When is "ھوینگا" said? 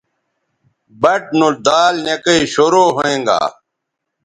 2.95-3.41